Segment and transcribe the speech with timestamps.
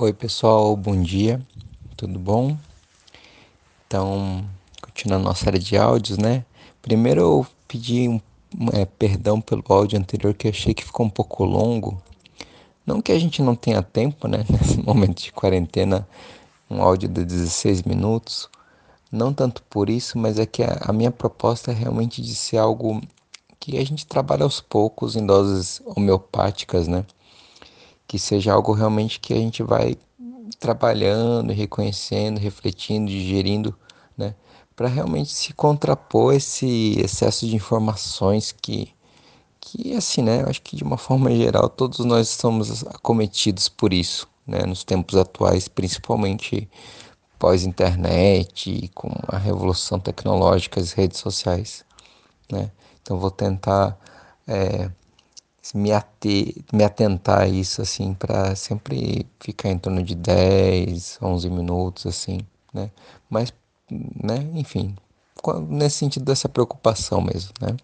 [0.00, 1.44] Oi, pessoal, bom dia,
[1.96, 2.56] tudo bom?
[3.84, 4.44] Então,
[4.80, 6.44] continuando nossa série de áudios, né?
[6.80, 8.20] Primeiro eu pedi um,
[8.74, 12.00] é, perdão pelo áudio anterior que eu achei que ficou um pouco longo.
[12.86, 14.44] Não que a gente não tenha tempo, né?
[14.48, 16.06] Nesse momento de quarentena,
[16.70, 18.48] um áudio de 16 minutos.
[19.10, 22.58] Não tanto por isso, mas é que a, a minha proposta é realmente de ser
[22.58, 23.02] algo
[23.58, 27.04] que a gente trabalha aos poucos em doses homeopáticas, né?
[28.08, 29.96] Que seja algo realmente que a gente vai
[30.58, 33.78] trabalhando, reconhecendo, refletindo, digerindo,
[34.16, 34.34] né?
[34.74, 38.88] Para realmente se contrapor esse excesso de informações que,
[39.60, 40.42] que assim, né?
[40.42, 44.64] Eu acho que de uma forma geral todos nós estamos acometidos por isso, né?
[44.66, 46.68] Nos tempos atuais, principalmente
[47.38, 51.84] pós-internet, com a revolução tecnológica, as redes sociais,
[52.50, 52.70] né?
[53.02, 53.98] Então vou tentar
[54.46, 54.90] é,
[55.74, 61.50] me, ater, me atentar a isso, assim, para sempre ficar em torno de 10, 11
[61.50, 62.40] minutos, assim,
[62.72, 62.90] né?
[63.30, 63.52] Mas,
[63.90, 64.96] né, enfim,
[65.68, 67.76] nesse sentido dessa preocupação mesmo, né?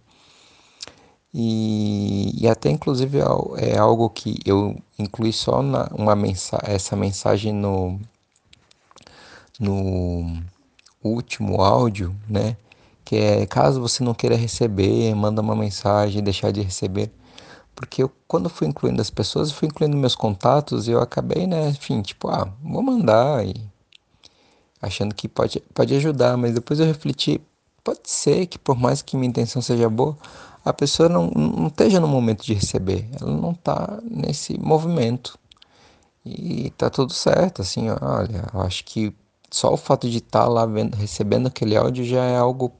[1.36, 6.94] E, e até inclusive é, é algo que eu incluí só na, uma mensa essa
[6.94, 7.98] mensagem no,
[9.58, 10.42] no
[11.02, 12.56] último áudio, né?
[13.04, 17.10] Que é caso você não queira receber, manda uma mensagem, deixar de receber
[17.74, 21.68] porque eu, quando fui incluindo as pessoas, fui incluindo meus contatos e eu acabei, né,
[21.68, 23.54] enfim, tipo, ah, vou mandar e
[24.80, 27.40] achando que pode, pode ajudar, mas depois eu refleti,
[27.82, 30.16] pode ser que por mais que minha intenção seja boa,
[30.64, 35.38] a pessoa não, não esteja no momento de receber, ela não está nesse movimento.
[36.24, 39.14] E tá tudo certo, assim, olha, eu acho que
[39.50, 42.72] só o fato de estar tá lá vendo, recebendo aquele áudio já é algo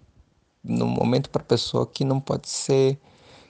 [0.63, 2.99] no momento para a pessoa que não pode ser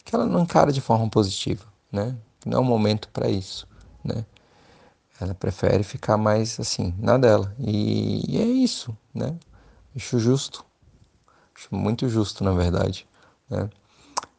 [0.04, 2.16] que ela não encara de forma positiva, né?
[2.44, 3.66] Não é o momento para isso,
[4.02, 4.24] né?
[5.20, 7.54] Ela prefere ficar mais assim, na dela.
[7.58, 9.34] E, e, é isso, né?
[9.96, 10.64] Acho justo.
[11.54, 13.06] Acho muito justo, na verdade,
[13.48, 13.70] né?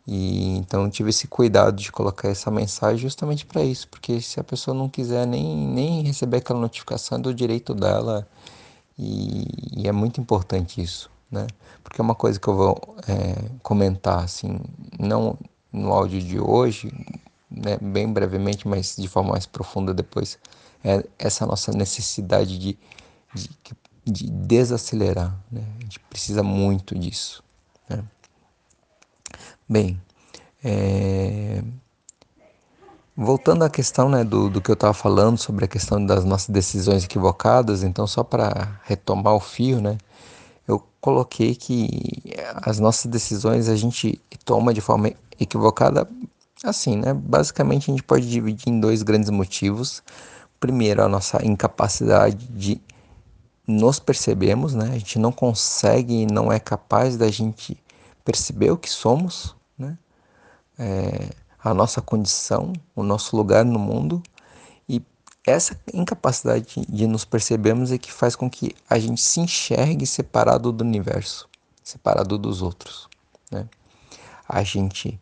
[0.07, 4.43] E então tive esse cuidado de colocar essa mensagem justamente para isso, porque se a
[4.43, 8.27] pessoa não quiser nem, nem receber aquela notificação é do direito dela
[8.99, 11.47] e, e é muito importante isso, né?
[11.83, 14.59] Porque é uma coisa que eu vou é, comentar assim,
[14.99, 15.37] não
[15.75, 16.91] no áudio de hoje,
[17.51, 20.39] né, bem brevemente, mas de forma mais profunda depois,
[20.83, 22.77] é essa nossa necessidade de,
[23.33, 23.49] de,
[24.05, 25.35] de desacelerar.
[25.51, 25.63] Né?
[25.79, 27.43] A gente precisa muito disso.
[27.89, 28.03] Né?
[29.67, 30.01] Bem,
[30.63, 31.63] é...
[33.15, 36.49] voltando à questão né, do, do que eu estava falando sobre a questão das nossas
[36.49, 39.97] decisões equivocadas, então, só para retomar o fio, né?
[40.67, 42.24] eu coloquei que
[42.55, 46.07] as nossas decisões a gente toma de forma equivocada
[46.63, 47.13] assim, né?
[47.13, 50.01] Basicamente a gente pode dividir em dois grandes motivos.
[50.59, 52.81] Primeiro, a nossa incapacidade de
[53.67, 54.89] nos percebermos, né?
[54.91, 57.77] A gente não consegue, não é capaz da gente
[58.23, 59.97] perceber o que somos, né?
[60.77, 61.29] É,
[61.63, 64.21] a nossa condição, o nosso lugar no mundo
[65.45, 70.71] essa incapacidade de nos percebermos é que faz com que a gente se enxergue separado
[70.71, 71.47] do universo,
[71.85, 73.07] separado dos outros.
[73.51, 73.69] Né?
[74.49, 75.19] A gente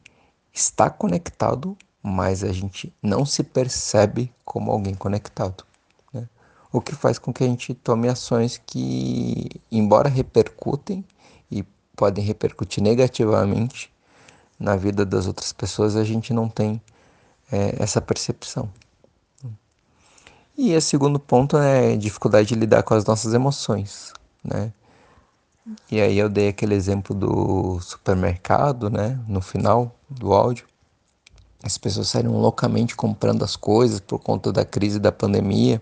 [0.53, 5.66] está conectado, mas a gente não se percebe como alguém conectado.
[6.13, 6.28] Né?
[6.72, 11.06] O que faz com que a gente tome ações que, embora repercutem
[11.51, 11.63] e
[11.96, 13.91] podem repercutir negativamente
[14.57, 16.81] na vida das outras pessoas, a gente não tem
[17.51, 18.72] é, essa percepção.
[20.56, 24.13] E o segundo ponto é dificuldade de lidar com as nossas emoções,
[24.44, 24.72] né?
[25.90, 29.19] E aí eu dei aquele exemplo do supermercado, né?
[29.28, 30.66] No final do áudio.
[31.63, 35.81] As pessoas saíram loucamente comprando as coisas por conta da crise da pandemia.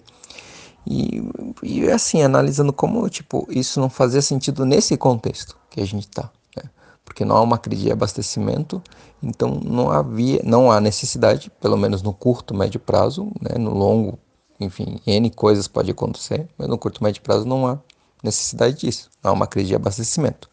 [0.85, 1.23] E,
[1.63, 6.29] e assim, analisando como, tipo, isso não fazia sentido nesse contexto que a gente está.
[6.55, 6.69] Né?
[7.03, 8.81] Porque não há uma crise de abastecimento,
[9.21, 13.57] então não havia, não há necessidade, pelo menos no curto, médio prazo, né?
[13.57, 14.19] no longo
[14.59, 17.79] enfim, N coisas podem acontecer, mas no curto médio prazo não há
[18.23, 19.09] necessidade disso.
[19.23, 20.49] Há uma crise de abastecimento.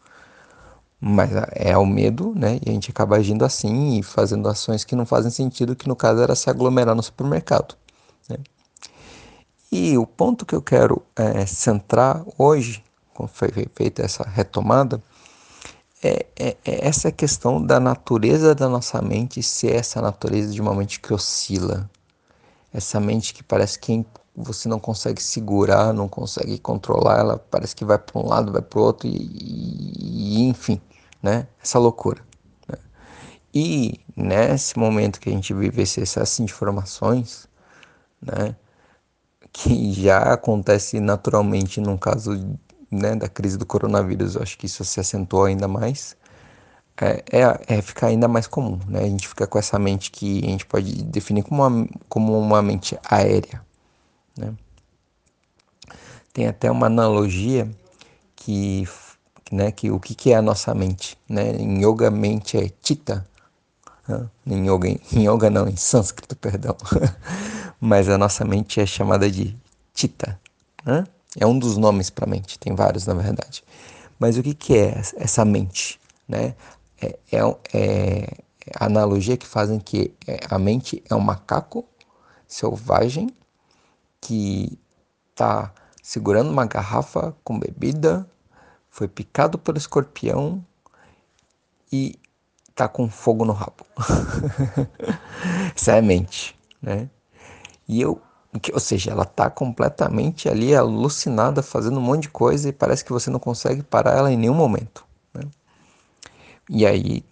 [0.99, 2.59] Mas é o medo, né?
[2.65, 5.95] E a gente acaba agindo assim e fazendo ações que não fazem sentido, que no
[5.95, 7.75] caso era se aglomerar no supermercado.
[8.27, 8.37] Né?
[9.71, 12.83] E o ponto que eu quero é, centrar hoje,
[13.13, 15.01] como foi feita essa retomada,
[16.01, 20.73] é, é, é, essa questão da natureza da nossa mente ser essa natureza de uma
[20.73, 21.89] mente que oscila,
[22.73, 24.05] essa mente que parece que
[24.39, 28.61] você não consegue segurar, não consegue controlar, ela parece que vai para um lado, vai
[28.61, 30.81] para o outro e, e, enfim,
[31.21, 31.47] né?
[31.61, 32.21] Essa loucura.
[32.67, 32.77] Né?
[33.53, 37.47] E nesse momento que a gente vive esse excesso de informações,
[38.21, 38.55] né?
[39.51, 42.31] que já acontece naturalmente no caso
[42.91, 46.15] né, da crise do coronavírus, eu acho que isso se acentuou ainda mais,
[47.01, 49.01] é, é, é, ficar ainda mais comum, né?
[49.01, 52.61] A gente fica com essa mente que a gente pode definir como uma, como uma
[52.61, 53.61] mente aérea,
[54.39, 54.53] né?
[56.31, 57.69] Tem até uma analogia
[58.35, 58.87] que,
[59.51, 61.51] né, que o que, que é a nossa mente, né?
[61.51, 63.27] Em yoga, mente é tita,
[64.07, 64.29] né?
[64.47, 66.75] em, yoga, em yoga não, em sânscrito, perdão,
[67.79, 69.57] mas a nossa mente é chamada de
[69.93, 70.39] tita,
[70.85, 71.03] né?
[71.37, 73.63] É um dos nomes para mente, tem vários na verdade.
[74.17, 75.99] Mas o que, que é essa mente?
[76.27, 76.55] Né?
[77.01, 77.39] É, é,
[77.73, 78.27] é
[78.75, 81.85] a analogia que fazem que é, a mente é um macaco
[82.47, 83.29] selvagem
[84.21, 84.77] que
[85.31, 88.29] está segurando uma garrafa com bebida,
[88.89, 90.63] foi picado pelo escorpião
[91.91, 92.19] e
[92.69, 93.85] está com fogo no rabo.
[95.75, 97.09] Essa é a mente, né?
[97.87, 98.21] E eu
[98.73, 103.11] ou seja, ela está completamente ali alucinada, fazendo um monte de coisa e parece que
[103.11, 105.05] você não consegue parar ela em nenhum momento.
[105.33, 105.43] Né?
[106.67, 107.23] E aí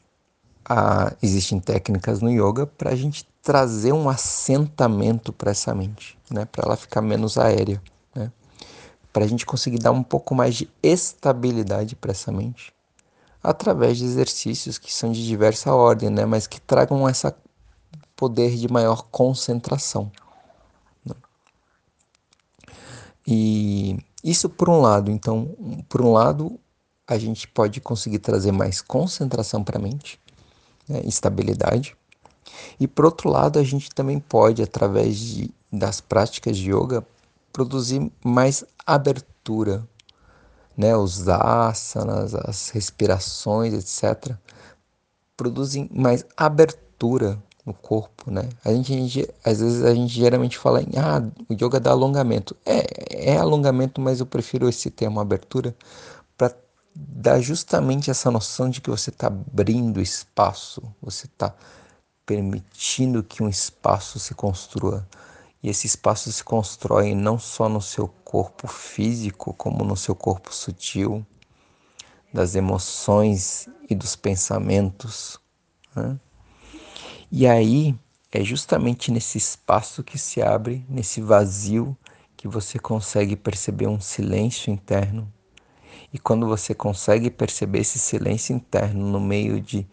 [1.22, 6.46] existem técnicas no yoga para a gente trazer um assentamento para essa mente, né?
[6.46, 7.82] para ela ficar menos aérea,
[8.14, 8.32] né?
[9.14, 12.74] para a gente conseguir dar um pouco mais de estabilidade para essa mente
[13.42, 16.26] através de exercícios que são de diversa ordem, né?
[16.26, 17.34] mas que tragam esse
[18.16, 20.12] poder de maior concentração.
[23.26, 26.60] E isso por um lado, então, por um lado,
[27.06, 30.20] a gente pode conseguir trazer mais concentração para a mente,
[30.88, 31.96] né, estabilidade.
[32.80, 37.06] E por outro lado, a gente também pode, através de, das práticas de yoga,
[37.52, 39.84] produzir mais abertura,
[40.78, 40.96] né?
[40.96, 44.36] Os asanas, as respirações, etc.
[45.36, 48.48] Produzem mais abertura no corpo, né?
[48.64, 51.92] A gente, a gente, às vezes a gente geralmente fala em ah, o yoga dá
[51.92, 52.56] alongamento.
[52.66, 55.76] É, é alongamento, mas eu prefiro esse termo abertura
[57.00, 61.54] dar justamente essa noção de que você está abrindo espaço, você está
[62.26, 65.08] permitindo que um espaço se construa.
[65.62, 70.54] E esse espaço se constrói não só no seu corpo físico, como no seu corpo
[70.54, 71.26] sutil,
[72.34, 75.40] das emoções e dos pensamentos.
[75.96, 76.20] Né?
[77.32, 77.96] E aí
[78.32, 81.98] é justamente nesse espaço que se abre, nesse vazio,
[82.36, 85.32] que você consegue perceber um silêncio interno.
[86.18, 89.86] E quando você consegue perceber esse silêncio interno no meio de,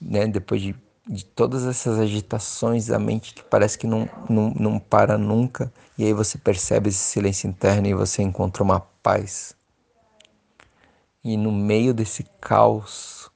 [0.00, 0.74] né, depois de,
[1.06, 6.04] de todas essas agitações da mente que parece que não, não, não para nunca, e
[6.04, 9.54] aí você percebe esse silêncio interno e você encontra uma paz.
[11.22, 13.30] E no meio desse caos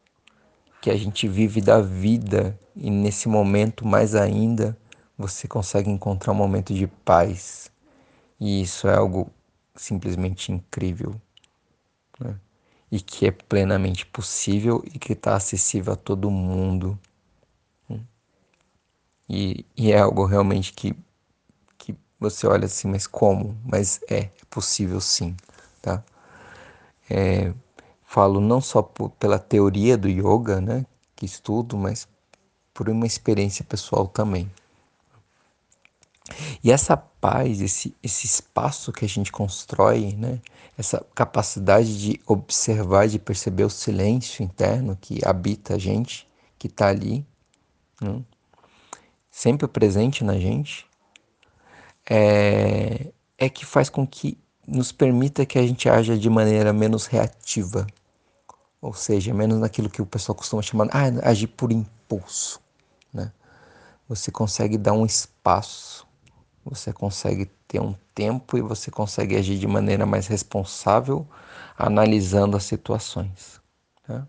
[0.82, 4.76] que a gente vive da vida, e nesse momento, mais ainda,
[5.17, 7.70] você consegue encontrar um momento de paz.
[8.40, 9.31] E isso é algo
[9.76, 11.14] simplesmente incrível.
[12.19, 12.39] Né?
[12.91, 16.99] E que é plenamente possível e que está acessível a todo mundo.
[17.89, 18.01] Né?
[19.29, 20.95] E, e, é algo realmente que,
[21.79, 23.59] que você olha assim, mas como?
[23.65, 25.37] Mas é, é possível sim,
[25.83, 26.03] tá?
[27.11, 27.53] É,
[28.05, 32.09] falo não só por, pela teoria do yoga, né, que estudo, mas
[32.73, 34.51] por uma experiência pessoal também.
[36.63, 40.41] E essa paz, esse, esse espaço que a gente constrói, né?
[40.79, 46.86] essa capacidade de observar, de perceber o silêncio interno que habita a gente, que está
[46.86, 47.27] ali,
[48.01, 48.22] né?
[49.29, 50.86] sempre presente na gente,
[52.08, 57.06] é, é que faz com que nos permita que a gente haja de maneira menos
[57.06, 57.86] reativa,
[58.81, 62.60] ou seja, menos naquilo que o pessoal costuma chamar, ah, agir por impulso
[63.12, 63.32] né?
[64.08, 66.06] Você consegue dar um espaço,
[66.69, 71.27] você consegue ter um tempo e você consegue agir de maneira mais responsável,
[71.79, 73.61] analisando as situações.
[74.06, 74.27] Tá?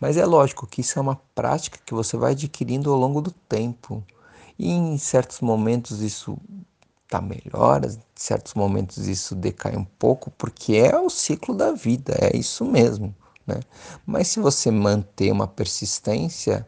[0.00, 3.30] Mas é lógico que isso é uma prática que você vai adquirindo ao longo do
[3.30, 4.02] tempo.
[4.58, 6.38] E em certos momentos isso
[7.04, 12.16] está melhor, em certos momentos isso decai um pouco, porque é o ciclo da vida,
[12.20, 13.14] é isso mesmo.
[13.46, 13.60] Né?
[14.06, 16.66] Mas se você manter uma persistência,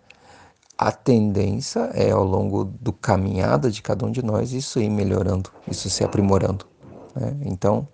[0.78, 5.50] a tendência é ao longo do caminhada de cada um de nós isso ir melhorando,
[5.66, 6.66] isso se aprimorando.
[7.14, 7.37] Né?
[7.47, 7.88] Então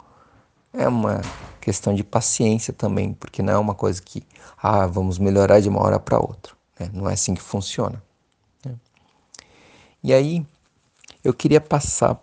[0.73, 1.21] é uma
[1.61, 4.25] questão de paciência também, porque não é uma coisa que
[4.61, 6.55] ah vamos melhorar de uma hora para outra.
[6.79, 6.91] Né?
[6.93, 8.03] Não é assim que funciona.
[8.65, 8.75] Né?
[10.03, 10.45] E aí
[11.23, 12.21] eu queria passar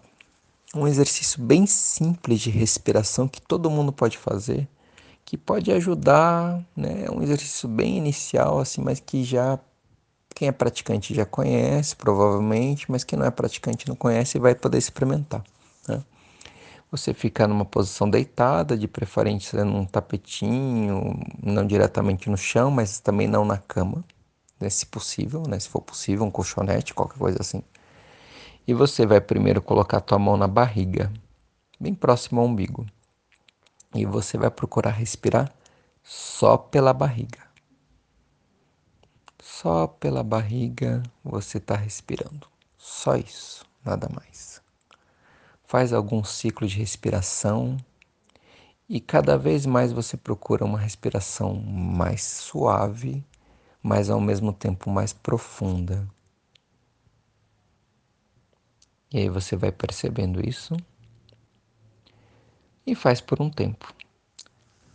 [0.75, 4.67] um exercício bem simples de respiração que todo mundo pode fazer,
[5.25, 7.05] que pode ajudar, né?
[7.05, 9.59] É um exercício bem inicial assim, mas que já
[10.39, 14.55] quem é praticante já conhece, provavelmente, mas quem não é praticante não conhece e vai
[14.55, 15.43] poder experimentar.
[15.85, 16.01] Né?
[16.89, 23.27] Você fica numa posição deitada, de preferência num tapetinho, não diretamente no chão, mas também
[23.27, 24.01] não na cama,
[24.57, 24.69] né?
[24.69, 25.59] se possível, né?
[25.59, 27.61] se for possível, um colchonete, qualquer coisa assim.
[28.65, 31.11] E você vai primeiro colocar a tua mão na barriga,
[31.77, 32.85] bem próximo ao umbigo.
[33.93, 35.51] E você vai procurar respirar
[36.01, 37.48] só pela barriga.
[39.61, 42.47] Só pela barriga você está respirando.
[42.77, 44.61] Só isso, nada mais.
[45.65, 47.75] Faz algum ciclo de respiração
[48.87, 53.21] e cada vez mais você procura uma respiração mais suave,
[53.83, 56.07] mas ao mesmo tempo mais profunda.
[59.11, 60.77] E aí você vai percebendo isso
[62.87, 63.93] e faz por um tempo.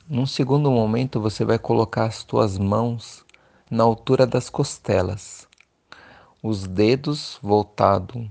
[0.09, 3.24] Num segundo momento, você vai colocar as tuas mãos
[3.75, 5.49] na altura das costelas,
[6.41, 8.29] os dedos voltados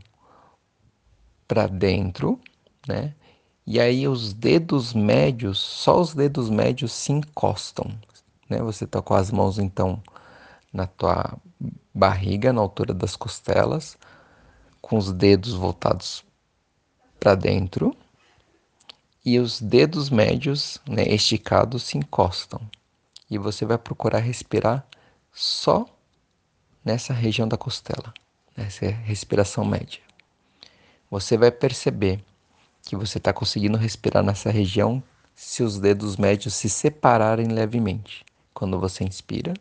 [1.45, 2.39] para dentro,
[2.87, 3.13] né?
[3.67, 7.91] E aí os dedos médios, só os dedos médios se encostam,
[8.49, 8.59] né?
[8.59, 10.01] Você tá com as mãos então
[10.71, 11.37] na tua
[11.93, 13.97] barriga, na altura das costelas,
[14.81, 16.23] com os dedos voltados
[17.19, 17.93] para dentro
[19.25, 22.61] e os dedos médios né, esticados se encostam.
[23.29, 24.85] E você vai procurar respirar
[25.33, 25.85] só
[26.85, 28.13] nessa região da costela,
[28.55, 29.99] nessa respiração média.
[31.09, 32.23] Você vai perceber
[32.83, 35.01] que você está conseguindo respirar nessa região
[35.35, 38.23] se os dedos médios se separarem levemente
[38.53, 39.53] quando você inspira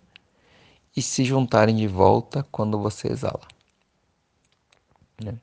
[0.95, 3.47] e se juntarem de volta quando você exala.
[5.23, 5.35] Né?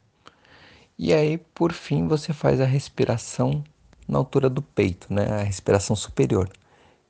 [0.97, 3.63] E aí, por fim, você faz a respiração
[4.07, 5.25] na altura do peito, né?
[5.27, 6.51] A respiração superior,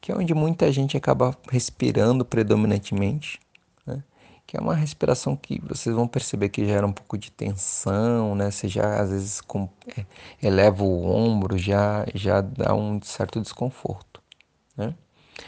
[0.02, 3.40] que é onde muita gente acaba respirando predominantemente,
[3.86, 4.04] né?
[4.48, 8.50] Que é uma respiração que vocês vão perceber que gera um pouco de tensão, né?
[8.50, 10.06] Você já às vezes com, é,
[10.42, 14.22] eleva o ombro, já já dá um certo desconforto,
[14.76, 14.96] né?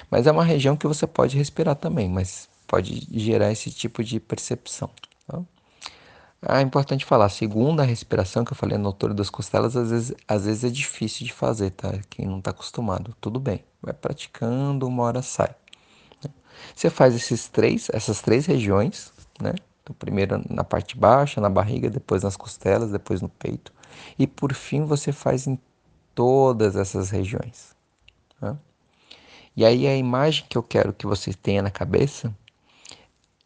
[0.09, 4.19] Mas é uma região que você pode respirar também, mas pode gerar esse tipo de
[4.19, 4.89] percepção.
[5.27, 5.41] Tá?
[6.43, 10.13] Ah, é importante falar, segunda respiração que eu falei na altura das costelas, às vezes,
[10.27, 11.99] às vezes é difícil de fazer, tá?
[12.09, 15.53] Quem não está acostumado, tudo bem, vai praticando, uma hora sai.
[16.23, 16.31] Né?
[16.75, 19.53] Você faz esses três, essas três regiões, né?
[19.83, 23.71] Então, primeiro na parte baixa, na barriga, depois nas costelas, depois no peito,
[24.17, 25.59] e por fim você faz em
[26.15, 27.75] todas essas regiões.
[28.41, 28.57] Né?
[29.55, 32.35] E aí a imagem que eu quero que você tenha na cabeça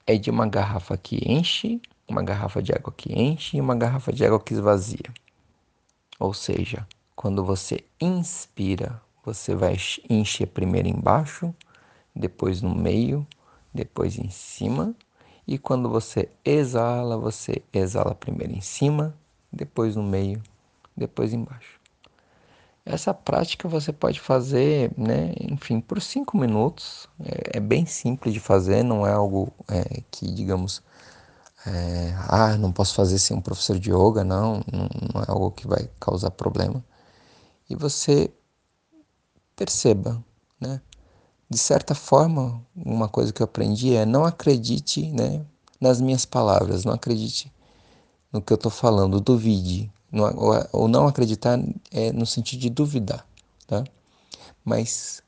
[0.08, 4.12] é de uma garrafa que enche uma garrafa de água que enche e uma garrafa
[4.14, 5.14] de água que esvazia.
[6.20, 9.78] Ou seja, quando você inspira, você vai
[10.10, 11.54] encher primeiro embaixo,
[12.16, 13.26] depois no meio,
[13.74, 14.96] depois em cima,
[15.48, 19.16] e quando você exala, você exala primeiro em cima,
[19.52, 20.42] depois no meio,
[20.96, 21.80] depois embaixo.
[22.86, 27.10] Essa prática você pode fazer, né, enfim, por cinco minutos.
[27.20, 30.84] É, é bem simples de fazer, não é algo é, que, digamos,
[31.66, 35.52] é, ah, não posso fazer sem um professor de yoga, não, não, não é algo
[35.52, 36.84] que vai causar problema.
[37.70, 38.32] E você
[39.56, 40.24] perceba,
[40.60, 40.82] né?
[41.50, 45.46] De certa forma, uma coisa que eu aprendi é não acredite, né,
[45.80, 47.52] nas minhas palavras, não acredite
[48.32, 49.92] no que eu estou falando, duvide.
[50.12, 50.34] Não,
[50.72, 51.60] ou, não acreditar
[51.92, 53.28] é no sentido de duvidar,
[53.68, 53.84] tá?
[54.64, 55.22] Mas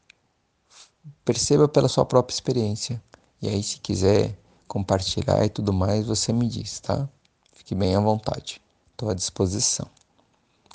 [1.26, 3.02] perceba pela sua própria experiência.
[3.42, 7.08] E aí, se quiser compartilhar e tudo mais, você me diz, tá?
[7.54, 9.88] Fique bem à vontade, estou à disposição.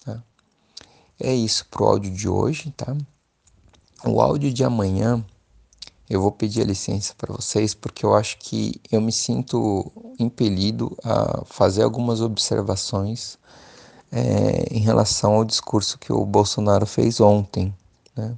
[0.05, 0.23] Tá?
[1.21, 2.97] É isso pro áudio de hoje, tá?
[4.05, 5.25] O áudio de amanhã
[6.13, 10.95] eu vou pedir a licença para vocês porque eu acho que eu me sinto impelido
[11.03, 13.39] a fazer algumas observações
[14.11, 17.75] é, em relação ao discurso que o Bolsonaro fez ontem,
[18.15, 18.37] né?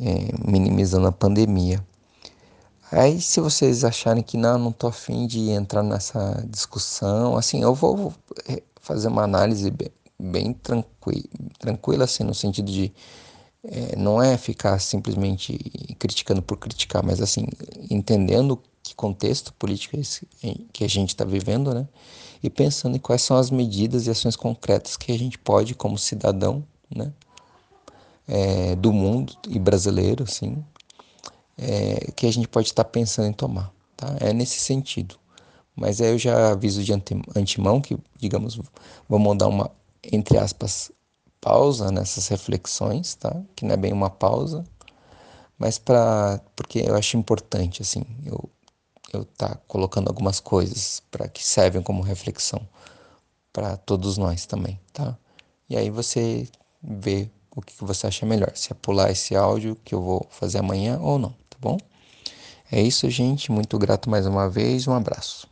[0.00, 1.84] É, minimizando a pandemia.
[2.92, 7.74] Aí, se vocês acharem que não, não tô afim de entrar nessa discussão, assim, eu
[7.74, 8.12] vou
[8.46, 9.88] é, fazer uma análise bem,
[10.20, 11.24] bem tranquila,
[11.58, 12.92] tranquila, assim, no sentido de
[13.64, 15.58] é, não é ficar simplesmente
[15.98, 17.46] criticando por criticar, mas assim,
[17.90, 20.28] entendendo que contexto político é esse
[20.72, 21.88] que a gente está vivendo, né?
[22.42, 25.96] E pensando em quais são as medidas e ações concretas que a gente pode, como
[25.96, 26.62] cidadão,
[26.94, 27.10] né?
[28.28, 30.62] É, do mundo e brasileiro, assim,
[31.58, 33.72] é, que a gente pode estar pensando em tomar.
[33.96, 34.16] Tá?
[34.20, 35.16] É nesse sentido.
[35.74, 38.60] Mas aí eu já aviso de antemão que, digamos,
[39.08, 39.70] vamos dar uma,
[40.12, 40.90] entre aspas,
[41.40, 43.42] pausa nessas reflexões, tá?
[43.56, 44.64] Que não é bem uma pausa,
[45.58, 48.48] mas para porque eu acho importante assim, eu
[49.12, 52.66] eu tá colocando algumas coisas para que servem como reflexão
[53.52, 55.16] para todos nós também, tá?
[55.68, 56.48] e aí você
[56.82, 60.58] vê o que você acha melhor, se é pular esse áudio que eu vou fazer
[60.58, 61.78] amanhã ou não, bom?
[62.70, 63.52] É isso, gente.
[63.52, 64.88] Muito grato mais uma vez.
[64.88, 65.51] Um abraço.